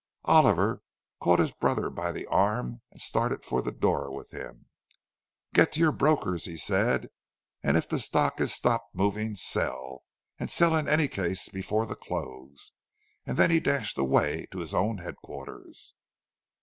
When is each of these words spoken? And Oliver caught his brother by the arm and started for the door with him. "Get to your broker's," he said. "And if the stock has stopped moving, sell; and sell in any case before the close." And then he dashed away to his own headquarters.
And 0.25 0.31
Oliver 0.35 0.81
caught 1.19 1.37
his 1.37 1.51
brother 1.51 1.91
by 1.91 2.11
the 2.11 2.25
arm 2.25 2.81
and 2.89 2.99
started 2.99 3.45
for 3.45 3.61
the 3.61 3.71
door 3.71 4.11
with 4.11 4.31
him. 4.31 4.65
"Get 5.53 5.73
to 5.73 5.79
your 5.79 5.91
broker's," 5.91 6.45
he 6.45 6.57
said. 6.57 7.09
"And 7.61 7.77
if 7.77 7.87
the 7.87 7.99
stock 7.99 8.39
has 8.39 8.51
stopped 8.51 8.95
moving, 8.95 9.35
sell; 9.35 10.01
and 10.39 10.49
sell 10.49 10.75
in 10.75 10.87
any 10.89 11.07
case 11.07 11.49
before 11.49 11.85
the 11.85 11.95
close." 11.95 12.71
And 13.27 13.37
then 13.37 13.51
he 13.51 13.59
dashed 13.59 13.99
away 13.99 14.47
to 14.49 14.57
his 14.57 14.73
own 14.73 14.97
headquarters. 14.97 15.93